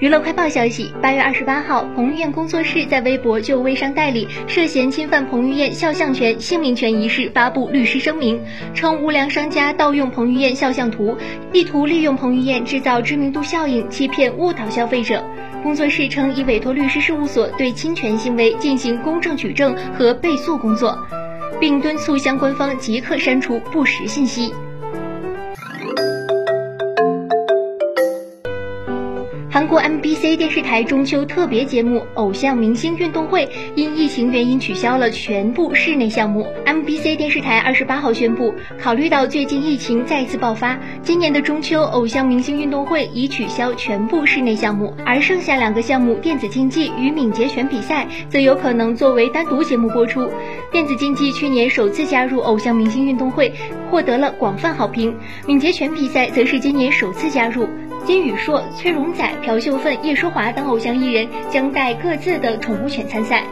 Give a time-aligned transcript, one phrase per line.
[0.00, 8.40] 娱乐快报消息：八月二十八号，彭于晏工作室在微博就微商代理涉嫌侵犯彭于晏肖像权、姓名权一事发布律师声明，
[8.72, 11.14] 称无良商家盗用彭于晏肖像图，
[11.52, 15.22] 意图利用彭于晏制造知名度效应，欺骗误导消费者。
[15.62, 20.98] 工作室称已委托律师事务所对侵权行为进行公证举证和备诉工作，
[21.60, 24.50] 并敦促相关方即刻删除不实信息。
[29.52, 36.46] 韩国 MBC 电视台中秋特别节目《偶像明星运动会》因疫情原因取消了全部室内项目。
[36.64, 50.30] MBC 电视台二十八号宣布，考虑到最近疫情再次爆发，今年的中秋偶像明星运动会已取消全部室内项目，而剩下两个项目电子竞技与敏捷拳比赛则有可能作为单独节目播出。
[50.70, 53.52] 电子竞技去年首次加入偶像明星运动会，
[53.90, 55.12] 获得了广泛好评；
[55.44, 57.68] 敏捷拳比赛则是今年首次加入。
[58.04, 63.44] 金宇硕、崔荣宰、朴秀奋、叶舒华等偶像艺人将带各自的宠物犬参赛。